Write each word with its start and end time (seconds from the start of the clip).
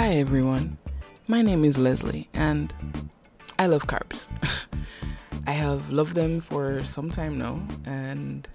Hi 0.00 0.14
everyone, 0.14 0.78
my 1.28 1.42
name 1.42 1.62
is 1.62 1.76
Leslie 1.76 2.26
and 2.32 2.74
I 3.58 3.66
love 3.66 3.86
carbs. 3.86 4.30
I 5.46 5.50
have 5.50 5.92
loved 5.92 6.14
them 6.14 6.40
for 6.40 6.82
some 6.84 7.10
time 7.10 7.36
now, 7.36 7.60
and 7.84 8.48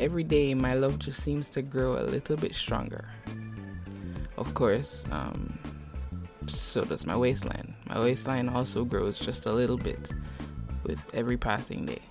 every 0.00 0.24
day 0.24 0.54
my 0.54 0.74
love 0.74 0.98
just 0.98 1.22
seems 1.22 1.48
to 1.50 1.62
grow 1.62 1.92
a 1.98 2.02
little 2.02 2.36
bit 2.36 2.52
stronger. 2.52 3.04
Of 4.36 4.54
course, 4.54 5.06
um, 5.12 5.56
so 6.48 6.84
does 6.84 7.06
my 7.06 7.16
waistline. 7.16 7.76
My 7.88 8.00
waistline 8.00 8.48
also 8.48 8.84
grows 8.84 9.20
just 9.20 9.46
a 9.46 9.52
little 9.52 9.78
bit 9.78 10.12
with 10.82 11.00
every 11.14 11.36
passing 11.36 11.86
day. 11.86 12.02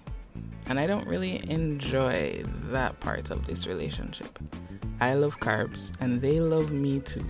And 0.68 0.80
I 0.80 0.88
don't 0.88 1.08
really 1.10 1.44
enjoy 1.52 2.42
that 2.70 2.98
part 3.02 3.32
of 3.32 3.46
this 3.46 3.68
relationship. 3.68 4.40
I 5.02 5.16
love 5.16 5.42
carbs, 5.42 5.92
and 6.00 6.22
they 6.22 6.40
love 6.40 6.72
me 6.72 7.02
too, 7.02 7.26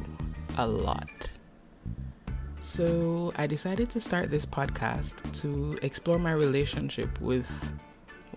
a 0.57 0.67
lot. 0.67 1.30
So 2.61 3.33
I 3.37 3.47
decided 3.47 3.89
to 3.89 3.99
start 3.99 4.29
this 4.29 4.45
podcast 4.45 5.31
to 5.41 5.79
explore 5.81 6.19
my 6.19 6.31
relationship 6.31 7.19
with, 7.19 7.73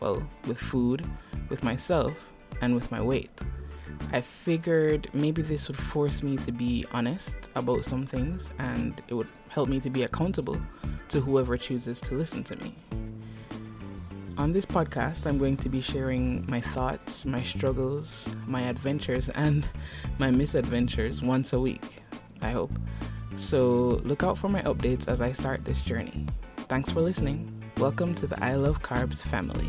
well, 0.00 0.26
with 0.46 0.58
food, 0.58 1.04
with 1.50 1.62
myself, 1.62 2.32
and 2.62 2.74
with 2.74 2.90
my 2.90 3.02
weight. 3.02 3.38
I 4.12 4.22
figured 4.22 5.08
maybe 5.12 5.42
this 5.42 5.68
would 5.68 5.76
force 5.76 6.22
me 6.22 6.38
to 6.38 6.52
be 6.52 6.86
honest 6.92 7.50
about 7.54 7.84
some 7.84 8.06
things 8.06 8.54
and 8.58 9.00
it 9.08 9.14
would 9.14 9.28
help 9.50 9.68
me 9.68 9.78
to 9.80 9.90
be 9.90 10.04
accountable 10.04 10.58
to 11.08 11.20
whoever 11.20 11.58
chooses 11.58 12.00
to 12.00 12.14
listen 12.14 12.42
to 12.44 12.56
me. 12.56 12.74
On 14.38 14.54
this 14.54 14.64
podcast, 14.64 15.26
I'm 15.26 15.36
going 15.36 15.58
to 15.58 15.68
be 15.68 15.82
sharing 15.82 16.46
my 16.48 16.62
thoughts, 16.62 17.26
my 17.26 17.42
struggles, 17.42 18.26
my 18.46 18.62
adventures, 18.62 19.28
and 19.34 19.68
my 20.18 20.30
misadventures 20.30 21.20
once 21.22 21.52
a 21.52 21.60
week, 21.60 22.02
I 22.40 22.50
hope. 22.50 22.72
So 23.36 24.00
look 24.04 24.22
out 24.22 24.38
for 24.38 24.48
my 24.48 24.62
updates 24.62 25.08
as 25.08 25.20
I 25.20 25.32
start 25.32 25.64
this 25.64 25.82
journey. 25.82 26.26
Thanks 26.56 26.92
for 26.92 27.00
listening. 27.00 27.50
Welcome 27.78 28.14
to 28.16 28.28
the 28.28 28.42
I 28.42 28.54
Love 28.54 28.80
Carbs 28.80 29.22
family. 29.22 29.68